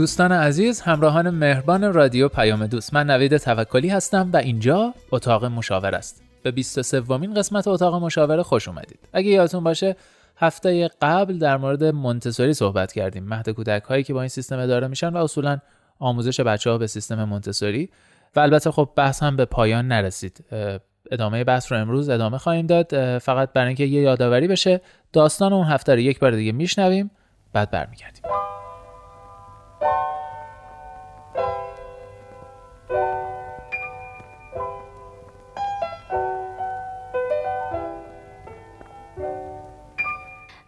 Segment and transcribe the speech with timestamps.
[0.00, 2.94] دوستان عزیز همراهان مهربان رادیو پیام دوست.
[2.94, 6.22] من نوید توکلی هستم و اینجا اتاق مشاور است.
[6.42, 8.98] به 23 ومین قسمت اتاق مشاوره خوش اومدید.
[9.12, 9.96] اگه یادتون باشه
[10.36, 13.24] هفته قبل در مورد مونتسوری صحبت کردیم.
[13.24, 15.58] مهد کودک هایی که با این سیستم اداره میشن و اصولا
[15.98, 17.90] آموزش بچه ها به سیستم مونتسوری.
[18.36, 20.44] و البته خب بحث هم به پایان نرسید.
[21.10, 23.18] ادامه بحث رو امروز ادامه خواهیم داد.
[23.18, 24.80] فقط برای اینکه یه یادآوری بشه
[25.12, 27.10] داستان اون هفته رو یک بار دیگه میشنویم
[27.52, 28.22] بعد برمیگردیم.
[29.82, 29.88] من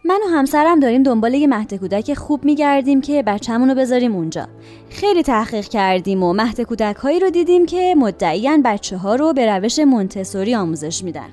[0.05, 4.47] و همسرم داریم دنبال یه مهد کودک خوب میگردیم که بچه‌مون رو بذاریم اونجا.
[4.89, 9.57] خیلی تحقیق کردیم و مهد کودک هایی رو دیدیم که مدعیان بچه ها رو به
[9.57, 11.29] روش مونتسوری آموزش میدن.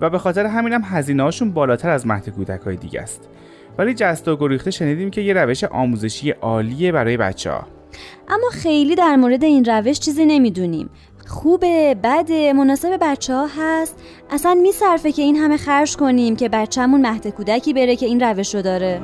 [0.00, 3.28] و به خاطر همینم هزینه هاشون بالاتر از مهد کودک های دیگه است.
[3.78, 7.66] ولی جست و گریخته شنیدیم که یه روش آموزشی عالیه برای بچه ها
[8.28, 10.90] اما خیلی در مورد این روش چیزی نمی‌دونیم.
[11.26, 13.96] خوبه بده مناسب بچه ها هست.
[14.30, 18.54] اصلا میصرفه که این همه خرج کنیم که بچهمون مهد کودکی بره که این روش
[18.54, 19.00] رو داره.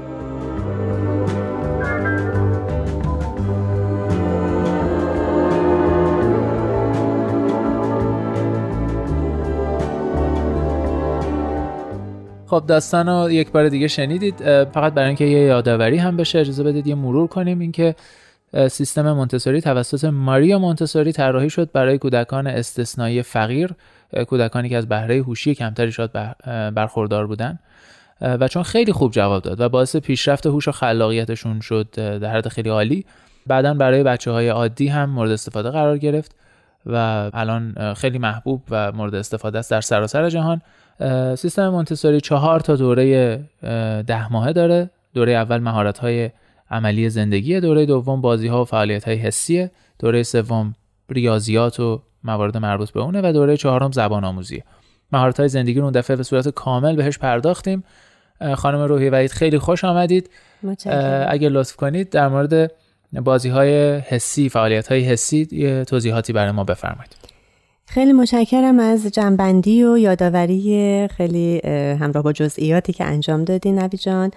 [12.53, 14.65] خب داستان رو یک بار دیگه شنیدید.
[14.65, 17.59] فقط برای اینکه یه یادآوری هم بشه اجازه بدید یه مرور کنیم.
[17.59, 17.95] اینکه
[18.71, 23.71] سیستم مونتسوری توسط ماریا مونتسوری طراحی شد برای کودکان استثنایی فقیر
[24.27, 26.13] کودکانی که از بهره هوشی کمتری شاید
[26.75, 27.59] برخوردار بودن.
[28.21, 32.49] و چون خیلی خوب جواب داد و باعث پیشرفت هوش و خلاقیتشون شد در حد
[32.49, 33.05] خیلی عالی
[33.47, 36.35] بعدا برای بچه های عادی هم مورد استفاده قرار گرفت
[36.87, 40.63] و الان خیلی محبوب و مورد استفاده است در سراسر جهان.
[41.37, 43.37] سیستم مونتسوری چهار تا دوره
[44.07, 44.91] ده ماهه داره.
[45.15, 46.31] دوره اول مهارت های
[46.71, 50.75] عملی زندگی دوره دوم بازی ها و فعالیت های حسیه دوره سوم
[51.11, 54.63] ریاضیات و موارد مربوط به اونه و دوره چهارم زبان آموزی
[55.13, 57.85] مهارت های زندگی رو اون دفعه به صورت کامل بهش پرداختیم.
[58.57, 60.31] خانم روحی وحید خیلی خوش آمدید.
[61.29, 62.73] اگر لطف کنید در مورد
[63.13, 67.32] بازی های حسی فعالیت های حسی یه توضیحاتی برای ما بفرمایید.
[67.95, 71.61] خیلی متشکرم از جنبندی و یادآوری خیلی
[72.01, 74.31] همراه با جزئیاتی که انجام دادی نوی جان.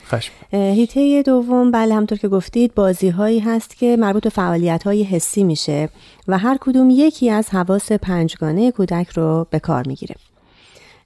[0.52, 5.44] هیته دوم بله همطور که گفتید بازی هایی هست که مربوط به فعالیت های حسی
[5.44, 5.90] میشه
[6.28, 10.16] و هر کدوم یکی از حواس پنجگانه کودک رو به کار می‌گیره.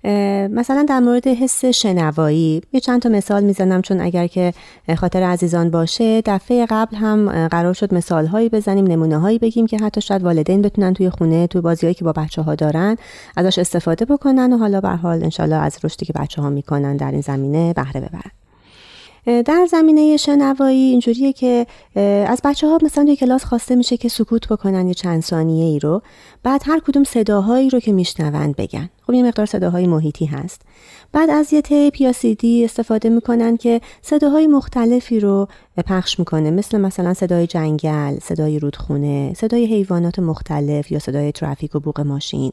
[0.04, 4.54] مثلا در مورد حس شنوایی یه چند تا مثال می‌زنم چون اگر که
[4.98, 9.78] خاطر عزیزان باشه دفعه قبل هم قرار شد مثال هایی بزنیم نمونه هایی بگیم که
[9.78, 12.98] حتی شاید والدین بتونن توی خونه توی بازیهایی که با بچه ها دارن
[13.38, 17.12] ازش استفاده بکنن و حالا به حال انشالله از رشدی که بچه ها می‌کنن در
[17.12, 18.32] این زمینه بهره ببرن.
[19.46, 21.68] در زمینه شنوایی اینجوریه که
[22.28, 25.80] از بچه ها مثلا توی کلاس خواسته میشه که سکوت بکنن یه چند ثانیه ای
[25.80, 26.02] رو
[26.44, 28.90] بعد هر کدوم صداهایی رو که میشنوند بگن.
[29.08, 30.62] خب یه مقدار صداهای محیطی هست.
[31.12, 35.48] بعد از یه تیپ یا سیدی استفاده می‌کنن که صداهای مختلفی رو
[35.88, 36.52] پخش می‌کنه.
[36.52, 42.52] مثل مثلا صدای جنگل صدای رودخونه صدای حیوانات مختلف یا صدای ترافیک و بوق ماشین.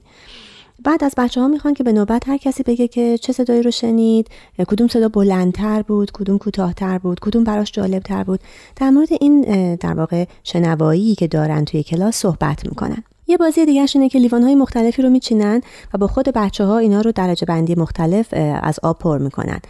[0.85, 3.71] بعد از بچه ها می‌خوان که به نوبت هر کسی بگه که چه صدایی رو
[3.71, 4.29] شنید
[4.69, 8.41] کدوم صدا بلندتر بود کدوم کوتاهتر بود کدوم براش جالبتر بود.
[8.77, 13.05] در مورد این در واقع شنوایی که دارن توی کلاس صحبت می‌کنن.
[13.29, 15.61] یه بازی دیگه اینه که لیوان های مختلفی رو میچینن
[15.95, 19.61] و با خود بچه ها اینا رو درجه بندی مختلف از آب پر می‌کنن.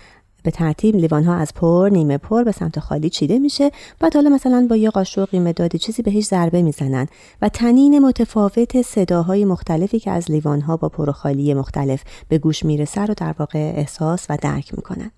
[0.46, 3.70] به ترتیب لیوان ها از پر نیمه پر به سمت خالی چیده میشه
[4.00, 7.06] بعد حالا مثلا با یه قاشق مدادی چیزی بهش ضربه می‌زنن
[7.42, 12.38] و تنین متفاوت صداهای مختلفی که از لیوان ها با پر و خالی مختلف به
[12.38, 15.10] گوش می‌رسه رو در واقع احساس و درک می‌کنن.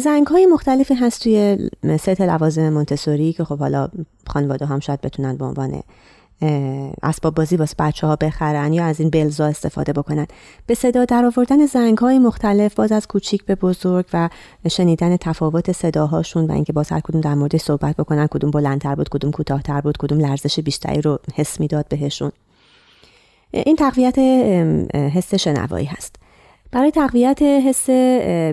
[0.00, 1.58] زنگ های مختلفی هست توی
[1.96, 3.88] ست لوازم مونتسوری که خب حالا
[4.26, 5.82] خانواده هم شاید بتونن به عنوان
[7.02, 10.26] اسباب بازی واسه بچه ها بخرن یا از این بلزا استفاده بکنن.
[10.66, 14.28] به صدا در آوردن زنگ های مختلف باز از کوچیک به بزرگ و
[14.68, 19.08] شنیدن تفاوت صداهاشون و اینکه باز هر کدوم در مورد صحبت بکنن کدوم بلندتر بود
[19.08, 22.32] کدوم کوتاهتر بود کدوم لرزش بیشتری رو حس می‌داد بهشون.
[23.50, 24.18] این تقویت
[24.94, 26.16] حس شنوایی هست.
[26.72, 27.90] برای تقویت حس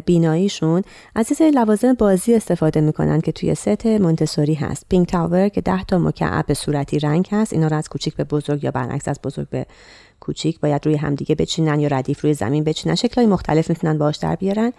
[0.06, 0.81] بیناییشون
[1.15, 4.86] از یه لوازم بازی استفاده می‌کنن که توی ست مونتسوری هست.
[4.90, 8.63] pink tower که ده تا مکعب صورتی رنگ هست اینا رو از کوچیک به بزرگ
[8.63, 9.65] یا برعکس از بزرگ به
[10.19, 12.95] کوچیک باید روی همدیگه بچینن یا ردیف روی زمین بچینن.
[12.95, 14.74] شکلهای مختلف می‌تونن باش در بیارن.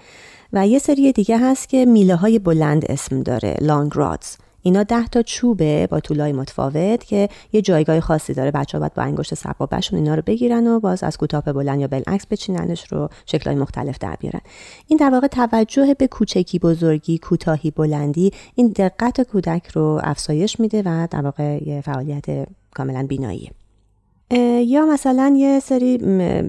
[0.53, 5.07] و یه سری دیگه هست که میله های بلند اسم داره long rods اینا ده
[5.07, 8.51] تا چوبه با طولای متفاوت که یه جایگاه خاصی داره.
[8.51, 11.87] بچه ها باید با انگشت سبابهشون اینا رو بگیرن و باز از کوتاه بلند یا
[11.87, 14.41] بالعکس بچیننش رو شکلهای مختلف در بیارن.
[14.87, 20.83] این در واقع توجه به کوچکی بزرگی کوتاهی بلندی این دقت کودک رو افزایش میده
[20.87, 22.25] و در واقع یه فعالیت
[22.75, 23.51] کاملا بیناییه
[24.67, 25.99] یا مثلا یه سری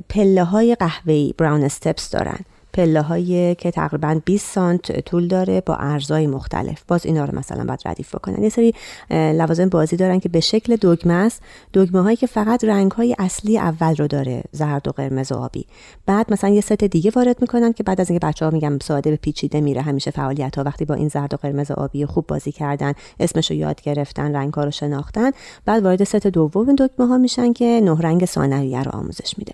[0.10, 2.40] پله های قهوه‌ای براون استپس دارن.
[2.76, 6.84] پله هایی که تقریبا 20 سانت طول داره با ارزای مختلف.
[6.88, 8.44] باز اینا رو مثلا باید ردیف بکنن.
[8.44, 8.74] یه سری
[9.12, 11.42] لوازم بازی دارن که به شکل دگمه است.
[11.74, 15.66] دگمه هایی که فقط رنگ های اصلی اول رو داره زرد و قرمز و آبی.
[16.06, 19.10] بعد مثلا یه ست دیگه وارد می‌کنن که بعد از اینکه بچه ها میگم ساده
[19.10, 22.28] به پیچیده میره همیشه فعالیت ها وقتی با این زرد و قرمز و آبی خوب
[22.28, 25.32] بازی کردن اسمش رو یاد گرفتن رنگ ها رو شناختن
[25.66, 29.54] بعد وارد ست دوم دگمه ها میشن که نه رنگ ثانویه رو آموزش میده.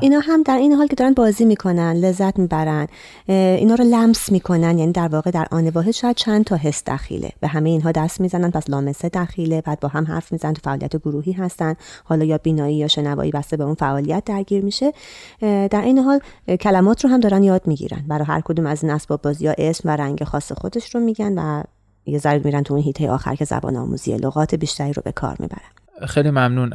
[0.00, 2.55] اینا هم در این حال که دارن بازی می‌کنن لذت می‌برن.
[3.26, 7.30] اینا رو لمس می‌کنن یعنی در واقع در آن واحد شاید چند تا حس دخیله
[7.40, 10.96] به همه اینها دست می‌زنن پس لامسه دخیله بعد با هم حرف می‌زنن تو فعالیت
[10.96, 11.74] گروهی هستن.
[12.04, 14.92] حالا یا بینایی یا شنوایی بسته به اون فعالیت درگیر میشه.
[15.40, 16.20] در این حال
[16.60, 18.04] کلمات رو هم دارن یاد می‌گیرن.
[18.08, 21.38] برای هر کدوم از این اسباب بازی یا اسم و رنگ خاص خودش رو میگن
[21.38, 21.62] و
[22.06, 25.36] یه ذره میرن تو اون هیته آخر که زبان آموزی لغات بیشتری رو به کار
[25.38, 26.06] می‌برن.
[26.06, 26.68] خیلی ممنون.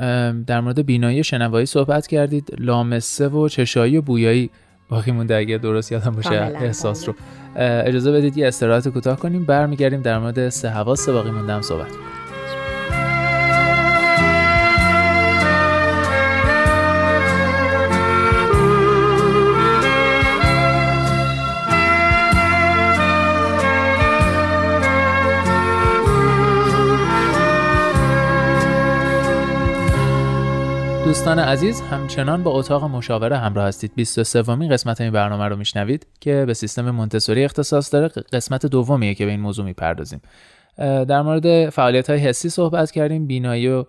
[0.44, 2.50] در مورد بینایی شنوایی صحبت کردید.
[2.60, 4.50] لامسه و چشایی و بویایی
[4.92, 7.16] باقی مونده اگه درست یادم باشه احساس رو.
[7.56, 9.46] اجازه بدید یه استراحت کوتاه کنیم.
[9.46, 12.02] برمیگردیم در مورد سه حواس باقی مونده هم صحبت کنیم.
[31.32, 33.92] دوستان عزیز همچنان با اتاق مشاوره همراه هستید.
[33.96, 38.08] 23 ومین قسمت این برنامه رو میشنوید که به سیستم مونتسوری اختصاص داره.
[38.08, 40.22] قسمت دومیه که به این موضوع می‌پردازیم.
[40.78, 43.28] در مورد فعالیت های حسی صحبت کردیم.
[43.28, 43.86] بینایی و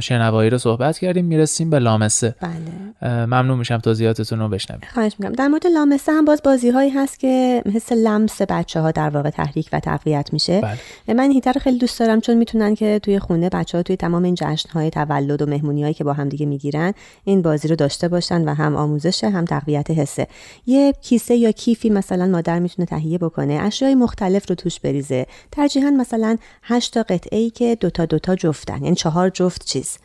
[0.00, 2.34] شنوایی رو صحبت کردیم می‌رسیم به لامسه.
[2.40, 3.26] بله.
[3.26, 5.34] ممنون میشم توضیحاتتون رو بشنویم خواهش می‌کنم.
[5.34, 9.30] در مورد لامسه هم باز بازی هایی هست که حس لمس بچه ها در واقع
[9.30, 10.60] تحریک و تقویت میشه.
[10.60, 11.14] بله.
[11.14, 14.24] من هیتر رو خیلی دوست دارم چون می‌تونن که توی خونه بچه ها توی تمام
[14.24, 16.92] این جشن های تولد و مهمونی هایی که با هم دیگه می‌گیرن
[17.24, 20.26] این بازی رو داشته باشن و هم آموزش هم تقویت حسه.
[20.66, 25.26] یه کیسه یا کیفی مثلا مادر می‌تونه تهیه بکنه اشیای مختلف رو توش بریزه.
[25.52, 29.98] ترجیحاً مثلا 8 تا قطعه ای که دوتا دوتا جفتن یعنی چهار جفت چیز.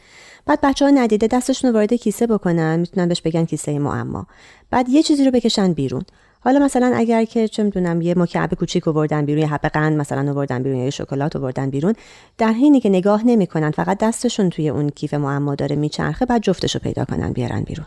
[0.46, 4.28] بعد بچه ها ندیده دستشون رو وارد کیسه بکنن می‌تونن بهش بگن کیسه معما.
[4.70, 6.04] بعد یه چیزی رو بکشن بیرون.
[6.44, 10.32] حالا مثلا اگر که چه می‌دونم یه مکعب کوچیک آوردن بیرون یه حب قند مثلا
[10.32, 11.94] آوردن بیرون یا یه شکلات آوردن بیرون
[12.38, 16.80] در حینی که نگاه نمی‌کنن فقط دستشون توی اون کیف معما داره میچرخه بعد جفتشو
[16.80, 17.86] پیدا کنن بیارن بیرون.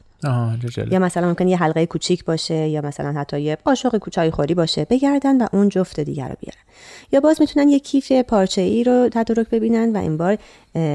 [0.93, 4.87] یا مثلا ممکن یه حلقه کوچیک باشه یا مثلا حتی یه قاشق کوچای خوری باشه
[4.91, 6.61] بگردن و اون جفت دیگر رو بیارن.
[7.12, 10.39] یا باز می‌تونن یه کیف پارچه ای رو تدارک ببینن و این بار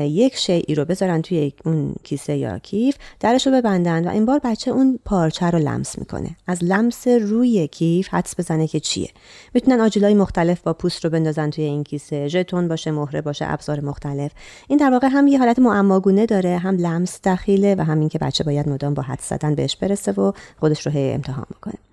[0.05, 4.39] یک شیعی رو بذارن توی اون کیسه یا کیف درش رو ببندن و این بار
[4.43, 6.29] بچه اون پارچه رو لمس می‌کنه.
[6.47, 9.09] از لمس روی کیف حدس بزنه که چیه.
[9.53, 12.27] می‌تونن آجیلای مختلف با پوست رو بندازن توی این کیسه.
[12.27, 14.31] ژتون باشه مهره باشه ابزار مختلف.
[14.67, 18.43] این در واقع هم یه حالت معماگونه داره هم لمس دخیله و هم اینکه بچه
[18.43, 21.88] باید مدام با حدس زدن بهش برسه و خودش رو هی امتحان بکنه.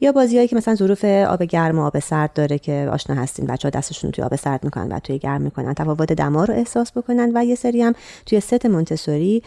[0.00, 3.68] یا بازیهایی که مثلا ظروف آب گرم و آب سرد داره که آشنا هستین بچه
[3.68, 7.32] ها دستشون توی آب سرد می‌کنن و توی گرم می‌کنن تفاوت دما رو احساس بکنن
[7.34, 7.92] و یه سری هم
[8.26, 9.42] توی ست مونتسوری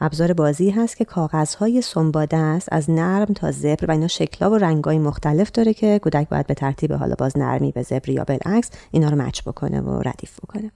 [0.00, 4.54] ابزار بازی هست که کاغذهای سنباده است از نرم تا زبر و اینا شکلها و
[4.54, 8.70] رنگای مختلف داره که کودک باید به ترتیب حالا باز نرمی به زبر یا بالعکس
[8.90, 10.70] اینا رو مچ بکنه و ردیف بکنه.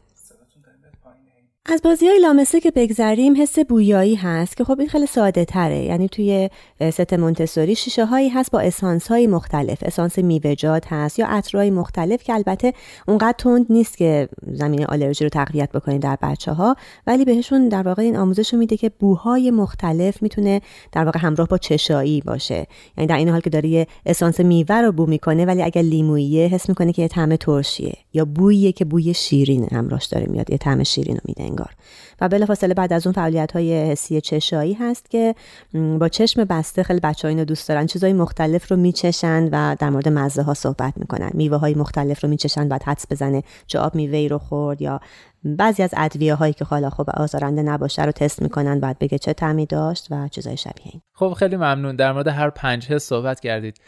[1.67, 5.85] از بازی های لامسه که بگذریم حس بویایی هست که خب این خیلی ساده تره.
[5.85, 6.51] یعنی توی
[6.91, 9.79] ست مونتسوری شیشه هایی هست با اسانس های مختلف.
[9.83, 12.73] اسانس میوه‌جات هست یا عطرهای مختلف که البته
[13.09, 17.83] اونقدر تند نیست که زمین آلرژی رو تقویت بکنید در بچه ها ولی بهشون در
[17.83, 20.61] واقع این آموزش رو میده که بوهای مختلف می‌تونه
[20.93, 22.67] در واقع همراه با چشایی باشه.
[22.97, 26.69] یعنی در این حال که داره اسانس میوه رو بو می‌کنه ولی اگر لیمویه حس
[26.69, 30.83] می‌کنه که یه طعم ترشیه یا بوییه که بوی شیرین همراهش داره میاد یه طعم
[30.83, 31.71] شیرین رو میده انگار.
[32.21, 35.35] و بلافاصله بعد از اون فعالیت های حسی چشایی هست که
[36.01, 37.87] با چشم بسته خیلی بچه اینو دوست دارن.
[37.87, 41.31] چیزهای مختلف رو میچشن و در مورد مزه ها صحبت می‌کنن.
[41.35, 45.01] میوه های مختلف رو میچشن بعد حدس بزنه چه آب میوه رو خورد یا
[45.45, 49.33] بعضی از ادویه هایی که حالا خب آزارنده نباشه رو تست می‌کنن بعد بگه چه
[49.33, 51.03] تعمی داشت و چیزای شبیه این.
[51.13, 51.97] خب خیلی ممنون.
[51.97, 53.81] در مورد هر پنج حس صحبت کردید.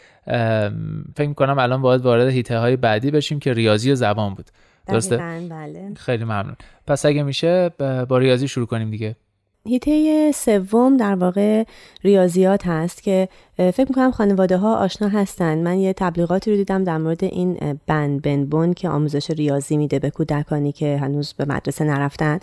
[1.15, 4.49] فکر می‌کنم الان باید وارد هیته های بعدی بشیم که ریاضی و زبان بود.
[4.87, 5.17] درسته؟
[5.49, 5.93] بله.
[5.95, 6.55] خیلی ممنون.
[6.87, 7.69] پس اگه میشه
[8.09, 9.15] با ریاضی شروع کنیم دیگه.
[9.65, 11.63] هیته سوم در واقع
[12.03, 15.57] ریاضیات هست که فکر می‌کنم خانواده ها آشنا هستن.
[15.57, 20.09] من یه تبلیغاتی رو دیدم در مورد این بن بن که آموزش ریاضی میده به
[20.09, 22.39] کودکانی که هنوز به مدرسه نرفتن.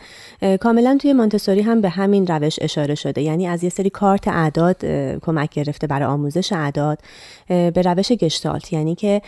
[0.61, 3.23] کاملا توی مونتسوری هم به همین روش اشاره شده.
[3.23, 4.85] یعنی از یه سری کارت اعداد
[5.23, 6.99] کمک گرفته برای آموزش اعداد
[7.49, 8.73] به روش گشتالت.
[8.73, 9.23] یعنی که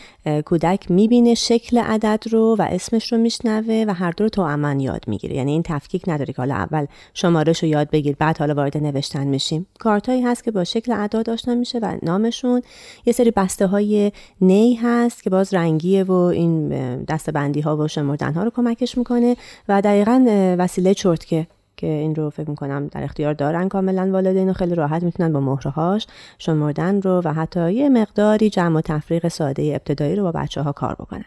[0.45, 5.05] کودک می‌بینه شکل عدد رو و اسمش رو میشنوه و هر دو رو تو یاد
[5.07, 5.37] می‌گیره.
[5.37, 9.26] یعنی این تفکیک نداره که حالا اول شمارش رو یاد بگیر بعد حالا وارد نوشتن
[9.26, 9.66] میشیم.
[9.78, 11.75] کارتایی هست که با شکل اعداد آشنا میشه.
[11.83, 12.62] و نامشون.
[13.06, 16.68] یه سری بسته های نی هست که باز رنگیه و این
[17.04, 19.37] دسته بندی ها و شمردن ها رو کمکش می‌کنه
[19.68, 20.25] و دقیقا
[20.59, 25.02] وسیله چرتکه که این رو فکر می‌کنم در اختیار دارن کاملا والدین و خیلی راحت
[25.02, 26.06] می‌تونن با مهرهاش
[26.38, 30.73] شمردن رو و حتی یه مقداری جمع و تفریق ساده ابتدایی رو با بچه ها
[30.73, 31.25] کار بکنن.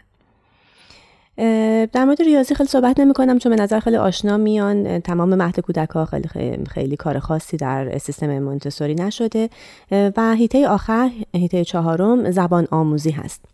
[1.92, 5.00] در مورد ریاضی خیلی صحبت نمی کنم چون به نظر خیلی آشنا میان.
[5.00, 6.28] تمام مهد کودک ها خیلی,
[6.70, 9.50] خیلی, کار خاصی در سیستم مونتسوری نشده.
[9.90, 13.44] و هیته آخر هیته چهارم زبان آموزی هست.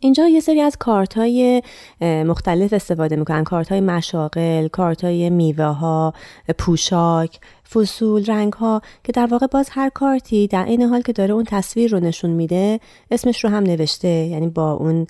[0.00, 1.62] اینجا یه سری از کارت های
[2.00, 3.44] مختلف استفاده می‌کنن.
[3.44, 6.14] کارت های مشاغل کارت های میوه ها
[6.58, 7.40] پوشاک
[7.72, 11.44] فصول رنگ ها که در واقع باز هر کارتی در این حال که داره اون
[11.44, 14.08] تصویر رو نشون میده اسمش رو هم نوشته.
[14.08, 15.06] یعنی با اون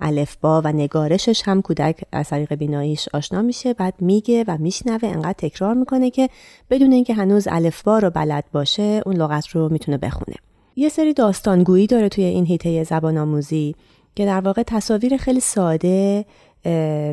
[0.00, 5.32] الفبا و نگارشش هم کودک از طریق بیناییش آشنا میشه بعد میگه و میشنوه انقدر
[5.38, 6.28] تکرار می‌کنه که
[6.70, 10.36] بدون اینکه هنوز الفبا رو بلد باشه اون لغت رو می‌تونه بخونه.
[10.76, 13.74] یه سری داستانگویی داره توی این هیته زبان آموزی
[14.14, 16.24] که در واقع تصاویر خیلی ساده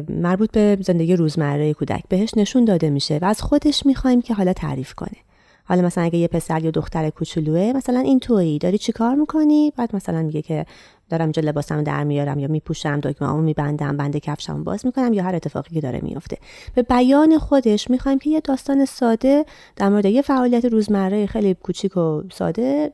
[0.09, 4.53] مربوط به زندگی روزمره کودک بهش نشون داده میشه و از خودش می‌خوایم که حالا
[4.53, 5.17] تعریف کنه.
[5.65, 9.73] حالا مثلا اگه یه پسر یا دختر کوچولوه مثلا این تویی داری چی کار می‌کنی؟
[9.77, 10.65] بعد مثلا میگه که
[11.09, 15.35] دارم اینجا لباسم در میارم یا میپوشم دکمه میبندم بند کفشم باز می‌کنم یا هر
[15.35, 16.37] اتفاقی که داره میفته
[16.75, 21.97] به بیان خودش می‌خوایم که یه داستان ساده در مورد یه فعالیت روزمره خیلی کوچیک
[21.97, 22.93] و ساده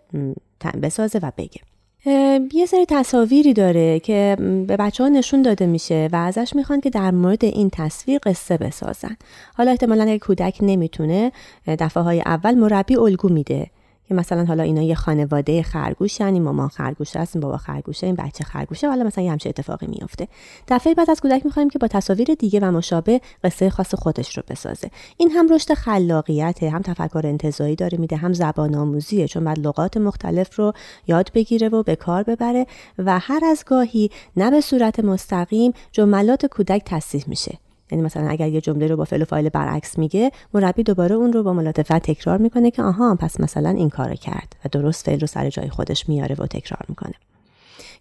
[0.81, 1.61] بسازه و بگه.
[2.05, 4.37] یه سری تصاویری داره که
[4.67, 8.57] به بچه ها نشون داده میشه و ازش می‌خوان که در مورد این تصویر قصه
[8.57, 9.17] بسازن.
[9.53, 11.31] حالا احتمالا اگه کودک نمی‌تونه
[11.67, 13.67] دفعه های اول مربی الگو میده.
[14.09, 18.15] که مثلا حالا اینا یه خانواده خرگوش این مامان خرگوش هست این بابا خرگوشه این
[18.15, 20.27] بچه خرگوشه حالا مثلا یه همچه اتفاقی میفته
[20.67, 24.43] دفعه بعد از کودک می‌خوایم که با تصاویر دیگه و مشابه قصه خاص خودش رو
[24.47, 24.91] بسازه.
[25.17, 29.97] این هم رشد خلاقیت هم تفکر انتزاعی داره میده هم زبان آموزیه چون بعد لغات
[29.97, 30.73] مختلف رو
[31.07, 32.65] یاد بگیره و به کار ببره
[32.97, 37.68] و هر از گاهی نه به صورت مستقیم جملات کودک تصحیح میشه.
[37.91, 41.33] یعنی مثلا اگر یه جمله رو با فعل و فاعل برعکس میگه مربی دوباره اون
[41.33, 45.19] رو با ملاتفت تکرار می‌کنه که آها پس مثلا این کار کرد و درست فعل
[45.19, 47.13] رو سر جای خودش میاره و تکرار می‌کنه.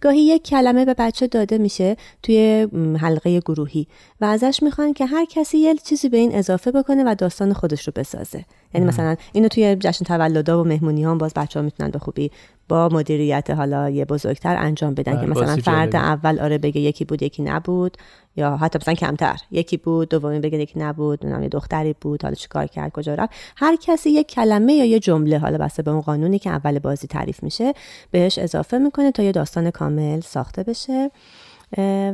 [0.00, 2.68] گاهی یک کلمه به بچه داده میشه توی
[3.00, 3.86] حلقه گروهی
[4.20, 7.86] و ازش می‌خوان که هر کسی یه چیزی به این اضافه بکنه و داستان خودش
[7.86, 8.44] رو بسازه.
[8.74, 12.30] یعنی مثلا اینو توی جشن تولدا و مهمونی ها باز بچه ها می‌تونن به خوبی
[12.68, 17.04] با مدیریت حالا یه بزرگتر انجام بدن که آره، مثلا فرد اول آره بگه یکی
[17.04, 17.96] بود یکی نبود
[18.36, 22.34] یا حتی مثلا کمتر یکی بود دومی بگه یکی نبود نام یه دختری بود حالا
[22.34, 23.32] چیکار کرد کجا رفت.
[23.56, 27.06] هر کسی یک کلمه یا یه جمله حالا بسته به اون قانونی که اول بازی
[27.06, 27.72] تعریف میشه
[28.10, 31.10] بهش اضافه می‌کنه تا یه داستان کامل ساخته بشه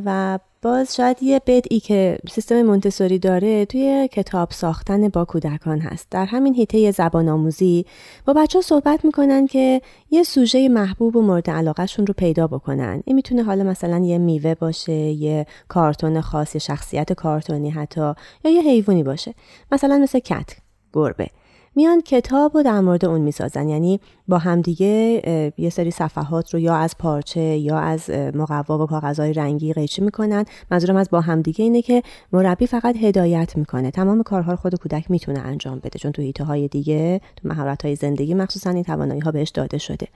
[0.05, 6.07] و باز شاید یه بدئی که سیستم مونتسوری داره توی کتاب ساختن با کودکان هست.
[6.11, 7.87] در همین هیته زبان آموزی
[8.27, 9.81] با بچه ها صحبت می‌کنن که
[10.11, 13.03] یه سوژه محبوب و مورد علاقهشون رو پیدا بکنن.
[13.05, 18.13] این می‌تونه حالا مثلا یه میوه باشه یه کارتون خاص یه شخصیت کارتونی حتی
[18.45, 19.35] یا یه حیوانی باشه.
[19.73, 20.57] مثلا مثل کت
[20.93, 21.29] گربه.
[21.77, 23.69] میان کتاب رو در مورد اون می‌سازن.
[23.69, 25.23] یعنی با همدیگه
[25.59, 30.45] یه سری صفحات رو یا از پارچه یا از مقوا و کاغذهای رنگی قیچی می‌کنن.
[30.71, 32.03] منظورم از با همدیگه اینه که
[32.33, 33.91] مربی فقط هدایت می‌کنه.
[33.91, 35.99] تمام کارها رو خود کودک می‌تونه انجام بده.
[35.99, 39.79] چون تو ایته های دیگه تو مهارت های زندگی مخصوصا این توانایی ها بهش داده
[39.79, 40.09] شده.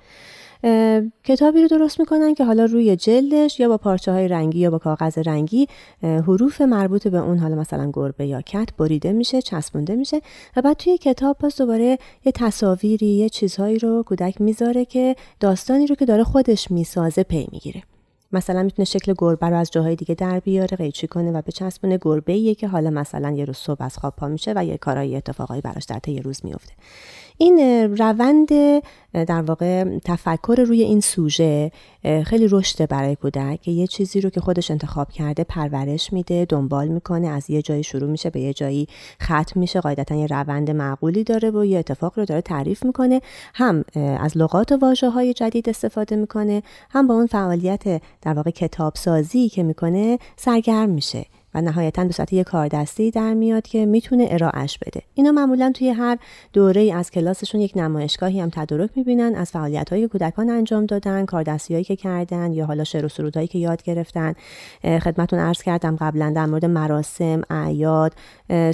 [1.24, 4.78] کتابی رو درست می‌کنن که حالا روی جلدش یا با پارچه های رنگی یا با
[4.78, 5.66] کاغذ رنگی
[6.02, 10.20] حروف مربوط به اون حالا مثلا گربه یا کت بریده میشه چسبونده میشه
[10.56, 15.86] و بعد توی کتاب پس دوباره یه تصاویری یه چیزهایی رو کودک می‌ذاره که داستانی
[15.86, 17.82] رو که داره خودش می‌سازه پی می‌گیره.
[18.32, 22.54] مثلا می‌تونه شکل گربه رو از جاهای دیگه در بیاره قیچی کنه و بچسبونه گربه
[22.54, 25.84] که حالا مثلا یه روز صبح از خواب پا میشه و یه کارایی اتفاقایی براش
[25.84, 26.72] در طی روز میفته
[27.38, 27.59] این
[27.97, 28.49] روند
[29.12, 31.73] در واقع تفکر روی این سوژه
[32.25, 33.62] خیلی رشده برای کودک.
[33.62, 37.83] که یه چیزی رو که خودش انتخاب کرده پرورش میده دنبال می‌کنه از یه جایی
[37.83, 38.88] شروع میشه به یه جایی
[39.23, 39.80] ختم میشه.
[39.80, 43.21] قاعدتا یه روند معقولی داره و یه اتفاق رو داره تعریف می‌کنه.
[43.54, 46.62] هم از لغات و واژه های جدید استفاده می‌کنه.
[46.90, 51.26] هم با اون فعالیت در واقع کتاب سازی که می‌کنه سرگرم میشه.
[51.58, 55.02] و نهایتا به صورت یک کاردستی در میاد که می‌تونه ارائهش بده.
[55.14, 56.18] اینا معمولا توی هر
[56.52, 61.24] دوره ای از کلاسشون یک نمایشگاهی هم تدارک می‌بینن از فعالیت های کودکان انجام دادن
[61.24, 64.34] کاردستی هایی که کردن یا حالا شعر و سرودهایی که یاد گرفتن.
[64.82, 68.12] خدمتون عرض کردم قبلا در مورد مراسم اعیاد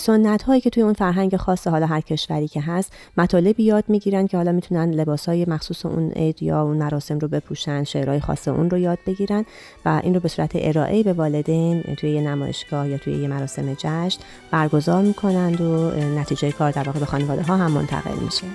[0.00, 4.26] سنت هایی که توی اون فرهنگ خاص حالا هر کشوری که هست مطالبی یاد می‌گیرن
[4.26, 8.48] که حالا می‌تونن لباس های مخصوص اون عید یا اون مراسم رو بپوشن شعرهای خاص
[8.48, 9.44] اون رو یاد بگیرن
[9.84, 13.74] و این رو به صورت ارائه به والدین توی یه نمایشگاه یا توی یه مراسم
[13.74, 15.90] جشن برگزار می‌کنند و
[16.20, 18.46] نتیجه کار در واقع به خانواده ها هم منتقل میشه.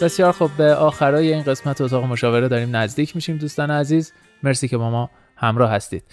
[0.00, 4.12] بسیار خب به آخرای این قسمت اتاق مشاوره داریم نزدیک میشیم دوستان عزیز.
[4.42, 6.04] مرسی که با ما همراه هستید.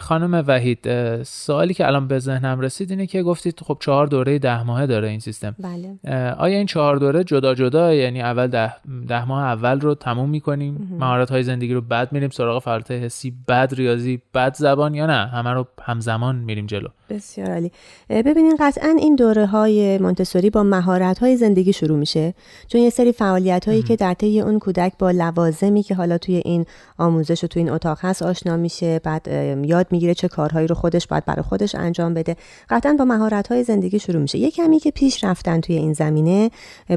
[0.00, 0.86] خانم وحید
[1.22, 5.08] سوالی که الان به ذهنم رسید اینه که گفتید خب چهار دوره ده ماهه داره
[5.08, 5.56] این سیستم.
[5.58, 6.14] بله.
[6.32, 8.74] آیا این چهار دوره جدا جدا یعنی اول ده,
[9.08, 13.34] ده ماه اول رو تموم می‌کنیم؟ مهارت های زندگی رو بعد میریم سراغ فعالیت حسی
[13.46, 16.88] بعد ریاضی بعد زبان یا نه؟ همه رو همزمان میریم جلو.
[17.10, 17.72] بسیار عالی.
[18.10, 22.34] ببینین قطعا این دوره های مونتسوری با مهارت های زندگی شروع میشه.
[22.68, 26.42] چون یه سری فعالیت هایی که در طی اون کودک با لوازمی که حالا توی
[26.44, 26.66] این
[26.98, 31.06] آموزش و توی این اتاق هست آشنا میشه بعد یاد می‌گیره چه کارهایی رو خودش
[31.06, 32.36] باید برای خودش انجام بده.
[32.70, 34.38] قطعا با مهارت های زندگی شروع میشه.
[34.38, 36.50] یه کمی که پیش رفتن توی این زمینه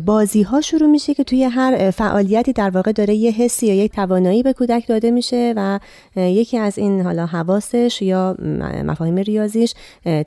[0.06, 3.92] بازی ها شروع میشه که توی هر فعالیتی در واقع داره یه حسی یا یک
[3.92, 5.80] توانایی به کودک داده میشه و
[6.16, 8.36] یکی از این حالا حواسش یا
[8.86, 9.74] مفاهیم ریاضیش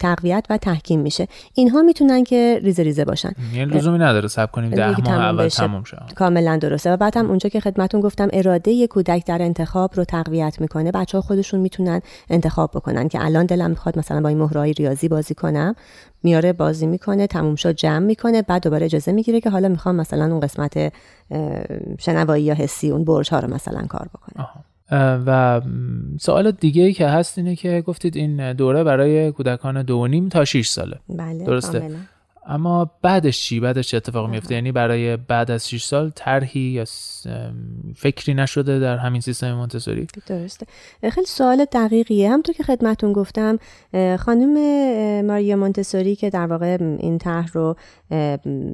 [0.01, 1.29] تقویت و تحکیم میشه.
[1.55, 3.33] اینها می‌تونن که ریزه ریزه باشن.
[3.55, 5.97] یعنی لزومی نداره صبر کنیم ده ماه اول تموم شه.
[6.15, 6.93] کاملا درسته.
[6.93, 10.91] و بعد هم اونجا که خدمتون گفتم اراده کودک در انتخاب رو تقویت می‌کنه.
[10.91, 15.09] بچه ها خودشون می‌تونن انتخاب بکنن که الان دلم می‌خواد مثلا با این مهرهای ریاضی
[15.09, 15.75] بازی کنم.
[16.23, 20.25] میاره بازی می‌کنه تموم شد جمع می‌کنه بعد دوباره اجازه می‌گیره که حالا می‌خوام مثلا
[20.25, 20.93] اون قسمت
[21.99, 24.47] شنوایی یا حسی اون برج ها رو مثلا کار بکنه
[25.27, 25.61] و
[26.21, 30.45] سوال دیگه ای که هست اینه که گفتید این دوره برای کودکان دو نیم تا
[30.45, 30.97] 6 ساله.
[31.09, 31.91] بله درسته؟
[32.49, 36.85] اما بعدش چی؟ بعدش چه اتفاق میفته یعنی برای بعد از 6 سال طرحی یا
[37.97, 40.67] فکری نشده در همین سیستم مونتسوری؟ درسته.
[41.11, 42.31] خیلی سوال دقیقیه.
[42.31, 43.59] همونطور که خدمتون گفتم
[44.19, 44.55] خانم
[45.27, 47.77] ماریا مونتسوری که در واقع این طرح رو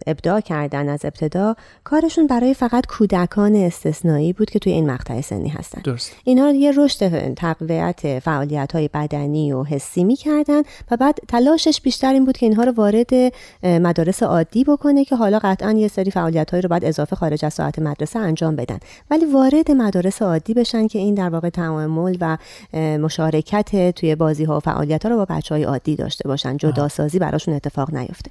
[0.06, 5.48] ابداع کردن از ابتدا کارشون برای فقط کودکان استثنایی بود که توی این مقطع سنی
[5.48, 5.82] هستن.
[5.82, 6.12] درست.
[6.24, 12.24] اینا یه رشد تقویت فعالیت های بدنی و حسی می‌کردن و بعد تلاشش بیشتر این
[12.24, 13.10] بود که اینها رو وارد
[13.64, 17.78] مدارس عادی بکنه که حالا قطعا یه سری فعالیت رو بعد اضافه خارج از ساعت
[17.78, 18.78] مدرسه انجام بدن.
[19.10, 22.38] ولی وارد مدارس عادی بشن که این در واقع تعامل و
[22.98, 26.56] مشارکت توی بازی ها و فعالیت ها رو با بچه های عادی داشته باشن.
[26.56, 28.30] جداسازی براشون اتفاق نیفته.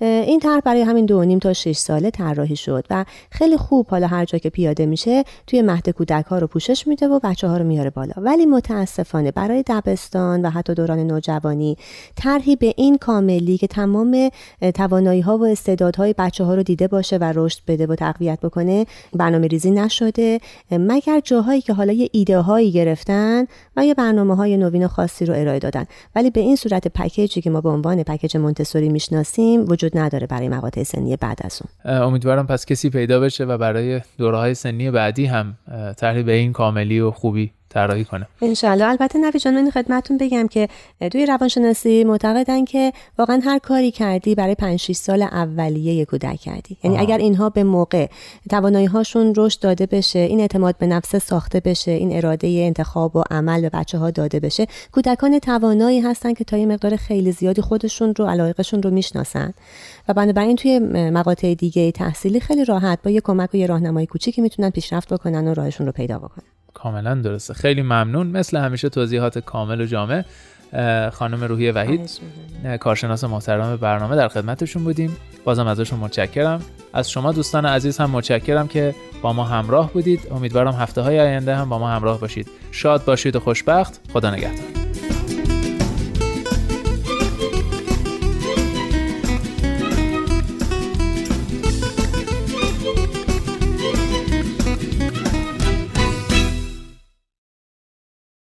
[0.00, 4.06] این طرح برای همین دو نیم تا 6 ساله طراحی شد و خیلی خوب حالا
[4.06, 7.56] هر جا که پیاده میشه توی مهد کودک ها رو پوشش میده و بچه ها
[7.56, 8.12] رو میاره بالا.
[8.16, 11.76] ولی متاسفانه برای دبستان و حتی دوران نوجوانی
[12.16, 14.30] طرحی به این کاملی که تمام
[14.74, 18.86] توانایی ها و استعدادهای بچه ها رو دیده باشه و رشد بده و تقویت بکنه
[19.12, 20.40] برنامه ریزی نشده.
[20.70, 25.34] مگر جاهایی که حالا یه ایده هایی گرفتن و یه برنامه های نوین خاصی رو
[25.34, 25.84] ارائه دادن.
[26.14, 30.48] ولی به این صورت پکیجی که ما به عنوان پکیج مونتسوری می‌شناسیم وجود نداره برای
[30.48, 31.96] مقاطع سنی بعد از اون.
[31.98, 35.54] امیدوارم پس کسی پیدا بشه و برای دوره های سنی بعدی هم
[35.96, 40.48] طرحی به این کاملی و خوبی طراحی کنه انشالله البته نوی جان من خدمتتون بگم
[40.48, 40.68] که
[41.12, 46.76] توی روانشناسی معتقدن که واقعا هر کاری کردی برای 5 6 سال اولیه کودک کردی.
[46.84, 48.06] یعنی اگر اینها به موقع
[48.50, 53.22] توانایی هاشون رشد داده بشه این اعتماد به نفس ساخته بشه این اراده انتخاب و
[53.30, 57.62] عمل به بچه ها داده بشه کودکان توانایی هستن که تا یه مقدار خیلی زیادی
[57.62, 59.54] خودشون رو علایقشون رو می‌شناسن.
[60.08, 60.78] و بنابراین توی
[61.10, 65.48] مقاطع دیگه تحصیلی خیلی راحت با یه کمک و یه راهنمای کوچیکی می‌تونن پیشرفت بکنن
[65.48, 66.55] و راهشون رو پیدا بکنن.
[66.86, 67.54] کاملا درسته.
[67.54, 68.26] خیلی ممنون.
[68.26, 70.22] مثل همیشه توضیحات کامل و جامع
[71.10, 72.10] خانم روحی وحید
[72.80, 75.16] کارشناس محترم برنامه در خدمتشون بودیم.
[75.44, 76.60] بازم ازشون متشکرم.
[76.92, 80.20] از شما دوستان عزیز هم متشکرم که با ما همراه بودید.
[80.30, 82.48] امیدوارم هفته های آینده هم با ما همراه باشید.
[82.70, 84.00] شاد باشید و خوشبخت.
[84.12, 84.95] خدا نگهدار.